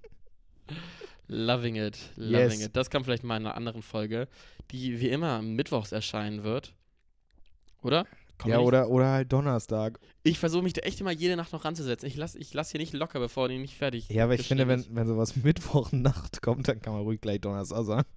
[1.27, 2.65] Loving it, loving Yes.
[2.65, 2.75] it.
[2.75, 4.27] Das kam vielleicht mal in einer anderen Folge,
[4.71, 6.73] die wie immer mittwochs erscheinen wird.
[7.81, 8.05] Oder?
[8.41, 9.99] Komm ja, oder, oder halt Donnerstag.
[10.23, 12.07] Ich versuche mich da echt immer jede Nacht noch ranzusetzen.
[12.07, 14.67] Ich lasse ich lass hier nicht locker, bevor die nicht fertig Ja, aber ich finde,
[14.67, 18.07] wenn, wenn sowas Mittwochnacht kommt, dann kann man ruhig gleich Donnerstag sagen.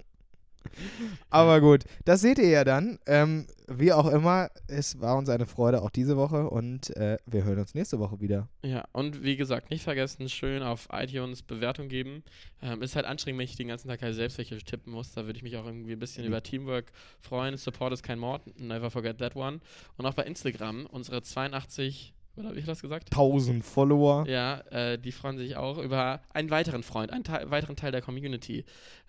[1.31, 2.99] Aber gut, das seht ihr ja dann.
[3.07, 7.45] Ähm, wie auch immer, es war uns eine Freude auch diese Woche und äh, wir
[7.45, 8.49] hören uns nächste Woche wieder.
[8.63, 12.23] Ja, und wie gesagt, nicht vergessen, schön auf iTunes Bewertung geben.
[12.61, 15.13] Ähm, ist halt anstrengend, wenn ich den ganzen Tag halt selbst welche tippen muss.
[15.13, 16.29] Da würde ich mich auch irgendwie ein bisschen Mhm.
[16.29, 17.57] über Teamwork freuen.
[17.57, 18.43] Support ist kein Mord.
[18.61, 19.61] Never forget that one.
[19.97, 23.13] Und auch bei Instagram, unsere 82 Oder habe ich das gesagt?
[23.13, 24.27] 1000 Follower.
[24.29, 28.03] Ja, äh, die freuen sich auch über einen weiteren Freund, einen Teil, weiteren Teil der
[28.03, 28.65] Community.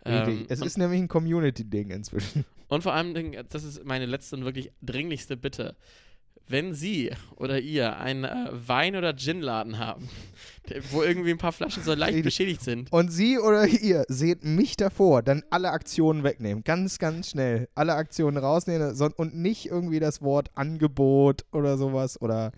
[0.05, 2.45] Ähm, es ist nämlich ein Community-Ding inzwischen.
[2.67, 5.75] und vor allem, das ist meine letzte und wirklich dringlichste Bitte.
[6.47, 10.07] Wenn Sie oder ihr einen äh, Wein- oder Gin-Laden haben,
[10.91, 14.77] wo irgendwie ein paar Flaschen so leicht beschädigt sind, Und Sie oder ihr seht mich
[14.77, 16.63] davor, dann alle Aktionen wegnehmen.
[16.63, 17.67] Ganz, ganz schnell.
[17.73, 22.51] Alle Aktionen rausnehmen und nicht irgendwie das Wort Angebot oder sowas oder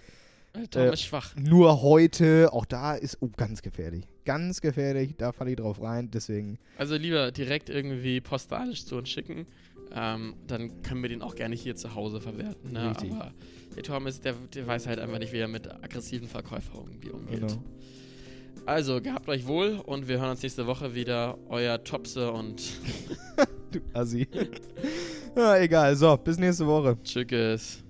[0.71, 1.35] Tom Äh, ist schwach.
[1.35, 2.51] nur heute.
[2.51, 4.05] Auch da ist oh, ganz gefährlich.
[4.25, 5.15] Ganz gefährlich.
[5.17, 6.09] Da falle ich drauf rein.
[6.11, 6.57] Deswegen.
[6.77, 9.45] Also lieber direkt irgendwie postalisch zu uns schicken.
[9.93, 12.71] Ähm, dann können wir den auch gerne hier zu Hause verwerten.
[12.73, 12.89] Ne?
[12.91, 13.11] Richtig.
[13.11, 13.31] Aber
[13.75, 17.09] der Tom ist, der, der weiß halt einfach nicht, wie er mit aggressiven Verkäufern irgendwie
[17.11, 17.39] umgeht.
[17.41, 17.63] Genau.
[18.65, 21.37] Also, gehabt euch wohl und wir hören uns nächste Woche wieder.
[21.47, 22.61] Euer Topse und
[23.71, 24.27] Du Assi.
[25.37, 25.95] ja, egal.
[25.95, 26.97] So, bis nächste Woche.
[27.03, 27.83] Tschüss.